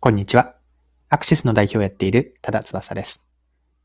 [0.00, 0.54] こんにちは。
[1.08, 3.28] アクシスの代表をやっている多田翼です。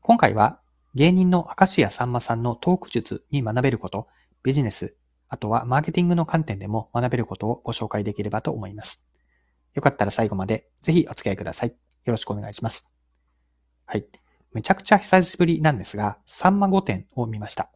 [0.00, 0.60] 今回は
[0.94, 4.06] 芸人の明石家さんまさんのトーク術に学べること、
[4.44, 4.94] ビジネス、
[5.28, 9.04] あとはマーケティングの観点でも学べることをご紹介できればと思います。
[9.74, 11.70] よかったら最後までぜひお付き合いください。
[11.70, 12.88] よろしくお願いします。
[13.84, 14.06] はい。
[14.52, 17.72] めちゃくちゃ久しぶりなんですが、さんま御殿を見ました。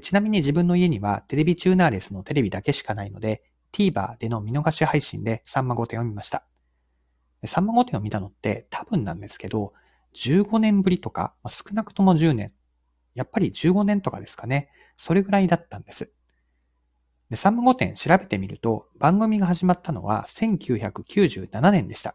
[0.00, 3.42] ちなみに自分の家にはテレビチューナーレスのテレビだけしかないので、
[3.72, 6.44] TVer での見逃し配信でさんま御殿を見ました。
[7.46, 9.72] サンマ御殿を見たのって多分なんですけど、
[10.14, 12.52] 15年ぶりとか、まあ、少なくとも10年、
[13.14, 14.70] やっぱり15年とかですかね。
[14.94, 16.10] それぐらいだったんです。
[17.30, 22.14] で、サンマ御殿調べてみると、番組が始まったのは1997年でした。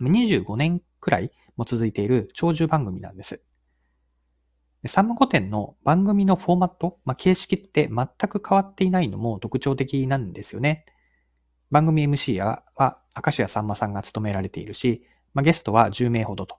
[0.00, 3.42] 25年くらいも続いている長寿番組なんです。
[4.82, 10.86] でサンマ御殿の番組のフォーマット、まあ、形式って全く変わっていないのも特徴的なんですよね。
[11.70, 16.56] 番組 MC は、明石家さんまさんが務められているし、まあ、ゲストは10名ほどと。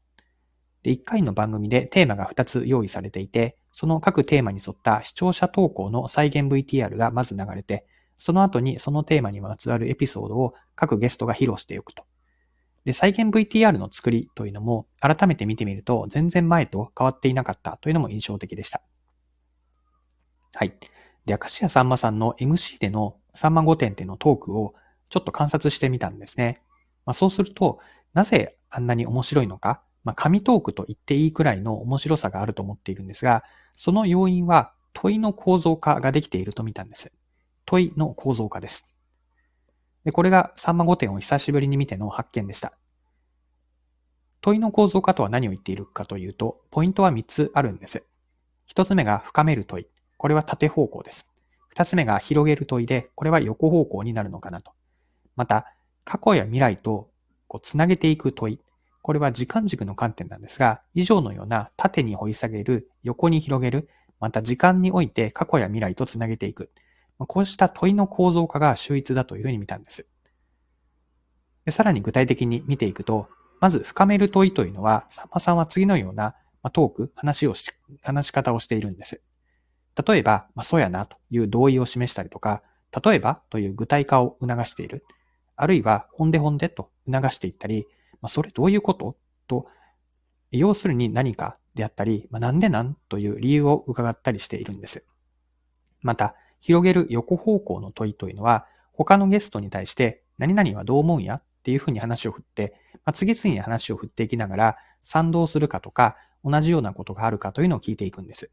[0.83, 7.85] で、1回の番組でテーマが2つ用意されていて、その各テーマに沿った視聴者投稿の再現 VTR がまず流れて、
[8.17, 12.05] その後にそのテーマにまつわるエピソードを各ゲストが披露しておくと。
[12.85, 18.81] で、再現 VTR の作りというのも改めて見てみると全然前と変わっていなかったというのも印象的でした。
[20.53, 20.69] はい。
[21.25, 24.75] で、明石家さんまさんの MC でのさんま御殿でのトークを
[25.13, 26.63] ちょっと観察してみたんですね。
[27.05, 27.79] まあ、そうすると、
[28.15, 37.11] なぜあんなに面白いのか、まあ、紙トークと言っていいくらいの面白さがあると思っているんですが、その要因は問いの構造化ができていると見たんです。
[37.67, 38.91] 問いの構造化です。
[40.03, 42.73] で、これがサンマ5点を久しぶりに見ての発見でした。
[44.41, 48.03] 問いの構造化とは何を言っているかというと、ポイントは3つあるんです。
[48.73, 49.87] 1つ目が深める問い。
[50.17, 51.29] これは縦方向です。
[51.75, 54.73] 2つ目が広げる問いで、これは横方向になるのかなと。
[55.35, 55.65] また、
[56.05, 57.09] 過去や未来と
[57.47, 58.59] こうつなげていく問い。
[59.01, 66.71] これは時間軸の観点なんですが、以上のような縦に掘り下げる、横に広げる、また時間において過去や未来とつなげていく。
[67.19, 70.07] こうした問いの構造化が秀逸だというふうに見たんです。
[71.65, 76.35] でさらに具体的に見ていくと、まず深める問いというのは、さんまさんは次のような
[76.71, 77.71] トーク、話をし、
[78.01, 79.21] 話し方をしているんです。
[80.07, 82.63] 例えば、まあ、そうやなという同意を示したりとか、
[83.03, 85.05] 例えばという具体化を促している。
[85.55, 87.87] あるいは、ほんでほんでと促していったり、
[88.21, 89.17] まあ、それどういうこと？
[89.47, 89.67] と、
[90.51, 92.95] 要するに何かであったり、まあ、なんでなん？
[93.09, 95.05] という理由を伺ったりしているんです。
[96.01, 101.35] また、広げる横方向の問いというのは、他のゲストに対して、何々はどう思うんや？
[101.35, 102.73] っていうふうに話を振って、
[103.05, 108.51] まあ、次々に話を振っていきながら、賛同するかとか、同じようなことがあるかというのを聞いていくんです。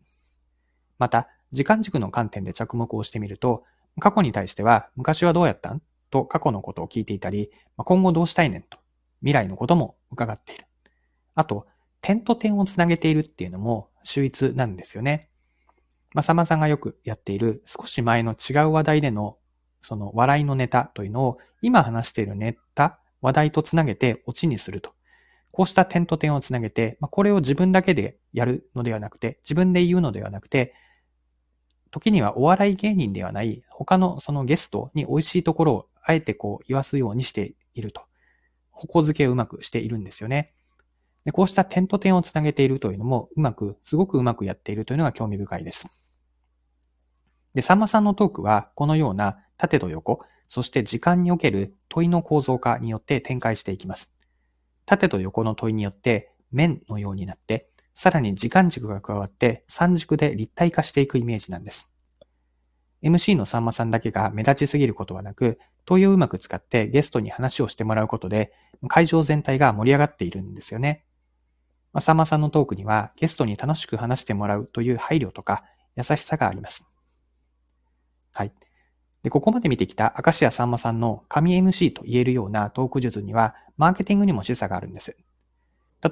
[0.98, 3.64] また、時間軸の観点で着目をしてみると、
[3.98, 5.82] 過去に対しては、昔はどうやったん？
[6.10, 8.78] と過去のことを聞いていたり、今後どうしたいねんと
[9.20, 10.66] 未来のことも伺っている。
[11.34, 11.66] あと、
[12.00, 15.30] 点と点をつなげているっていうのも秀逸なんですよね。
[16.12, 19.36] まあ、さまさんがよくやっている少し前の違う話題での
[19.80, 24.92] その笑いのネタというのを今話しているネタ、話題とつなげてオチにすると。
[25.52, 30.74] こうした点と点をつなげて、まあ、これを自分だけでやるのではなくて、自分で言うのではなくて、
[31.90, 38.02] 時にはお笑い芸人ではない他のそのゲストに美味しいところをあえてこう言わすようにしていると。
[38.70, 40.54] 矛付けをうまくしているんですよね。
[41.24, 45.88] でこうした点と点をつなげているというのもうまく、すごくうまくやっているというのが興味深いです。
[47.54, 54.14] で、さんまさんのトークはこのような縦と横、そして時間における問いの構造化によって展開していきます。
[54.86, 61.92] 縦と横の問いによって面のようになって、さらに時間軸が加わって三軸で立体化していくイメージなんです。
[63.02, 68.52] MC のさんまさんだけが目立ちすぎることはなく、問いをうまく使ってゲストに話をしてもらうことで、
[68.88, 71.04] 会場全体が盛り上がっているんですよね。
[71.92, 75.64] まあ、さんまさんのトークにはゲストに楽しく話してもらうという配慮とか
[75.96, 76.86] 優しさがあります。
[78.32, 78.52] はい。
[79.22, 85.16] で、ここまで見てきた明石家さんまさんの神 MC と言えるようなトーク術には、マーケティングにも示唆があるんです。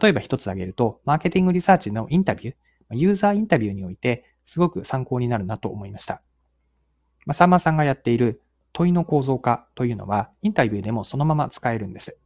[0.00, 2.54] 例えば一つ挙げると、マーケティングリサーチのインタビュー、
[2.90, 6.22] ユーザーインタビューにおいて、すごく参考になるなと思いました。
[7.24, 8.42] まあ、さんまさんがやっている
[8.72, 12.18] 問いの構造化というのは、インタビューでもそのまま使えるんです。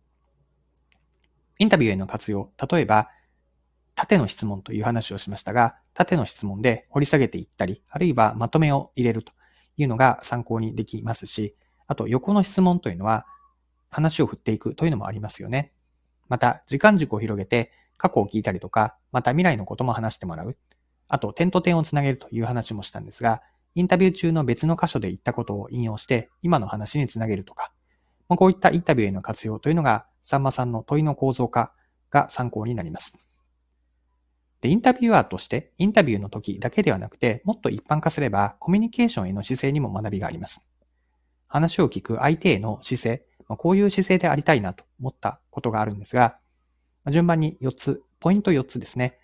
[1.58, 3.08] インタビューへの活用、例えば、
[3.94, 9.32] 縦の質問という話をしましたが、縦の質問で掘り下げていったり、あるいはまとめを入れると
[9.76, 11.54] いうのが参考にできますし、
[11.86, 13.26] あと横の質問というのは、
[13.90, 15.72] 話を振っていくというのもありますよね。
[16.28, 20.56] また、時間軸を広げて、過去を聞いたりとか、また未来のことも話してもらう。
[21.08, 23.42] あと、点と点をつなげるという話もしたんですが、
[23.74, 27.72] インタビュー中の別の箇所で言ったことを引用して、今の話につなげるとか、
[28.28, 31.72] ま、こういったインタビューへの活用というのがさんまさんの問いの構造化
[32.10, 33.14] が参考になります。
[34.60, 40.66] で、インタビュアーとして、インタビューの時だけではなくて、もっと一般化すれば、コミュニケーションへの姿勢にも学びがあります。
[41.48, 46.38] 話を聞く相手への姿勢、ま、こういう姿勢でありたいなと思ったことがあるんですが、
[47.04, 49.19] ま、順番に4つ、ポイント4つですね。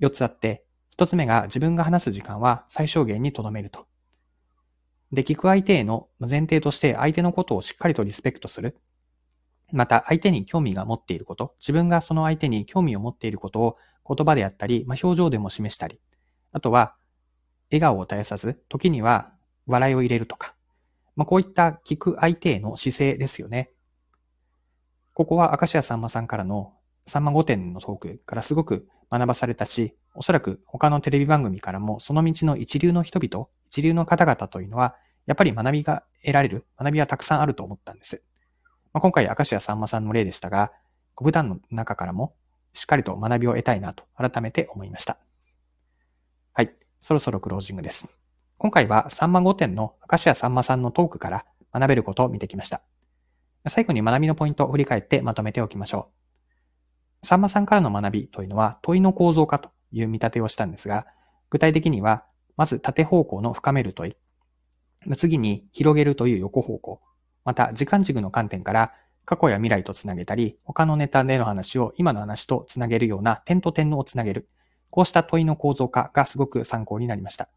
[0.00, 0.64] 4つあって、
[0.96, 3.86] 1つ目が自分が話す時間は最小限に留めると。
[5.12, 8.78] で、聞く相手への前提として相手のことをしっかりとリスペクトする。
[9.70, 16.00] また、相手に興味が持っていること、自分がその相手に興味を持っていることを言葉であったり、まあ、表情でも示したり、
[16.52, 16.94] あとは、
[17.70, 19.32] 笑顔を絶やさず、時には
[19.66, 20.54] 笑いを入れるとか、
[21.16, 23.70] まあ、こういった聞く相手への姿勢ですよね。
[25.14, 26.72] ここは明石家さんまさんからの
[27.06, 34.94] さんま御殿のトークからすごく学ばされたし、おそらく他のテレビ番組からもその道の一流の人々、一流の方々というのは、
[35.26, 38.22] やっぱり学びが得られる、学びはたくさんあると思ったんです。
[38.92, 40.72] まあ、今回明石家さんまさんの例でしたが、
[41.16, 42.34] 普段の中からも
[42.72, 45.18] しっかりと学びを得たいなと改めて思いました。
[46.52, 46.74] はい。
[46.98, 48.20] そろそろクロージングです。
[48.58, 52.82] 今回はさんま御殿の明石家さんまさんのトークから学べることを見てきました。
[53.68, 56.10] 最後に学びのポイントを振り返ってまとめておきましょ
[57.22, 57.26] う。
[57.26, 61.06] さんまさんからの学びというのは問いの構造化という見立てをしたんですが、
[61.50, 62.24] 具体的には、
[62.56, 64.16] まず縦方向の深める問い、
[65.16, 67.00] 次に広げるという横方向、
[67.44, 68.92] また時間軸の観点から
[69.24, 74.48] 過去や未来とつなげたり、他のネタでの話を今の話とつなげるような点と点のをつなげる。
[74.90, 77.48] こうした問いの構造化がすごく参考になりました。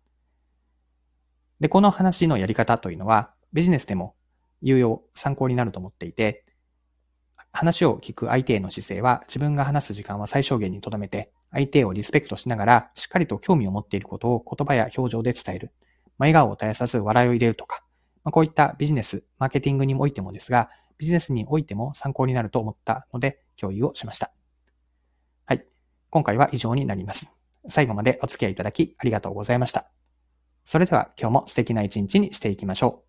[1.59, 4.15] で、この話のやり方というのは、ビジネスでも
[4.61, 6.45] 有用、参考になると思っていて、
[7.55, 15.71] 話を聞く相手への姿勢は自分が話す時間は最小限に留めて、相手をリスペクトしながら、しっかりと興味を持っていることを言葉や表情で伝える。
[16.17, 17.81] ま、笑顔を絶やさず笑いを入れるとか、
[18.25, 24.31] まあ、こういったビジネス、マーケティングにおいてもですが、ビジネスにおいても参考になると思ったので共有をしました。
[25.45, 25.65] はい。
[26.09, 27.35] 今回は以上になります。
[27.67, 29.89] 最後までお付き合いいただきありがとうございました。
[30.63, 33.04] それでは今日も素敵な一日にしていきましょう。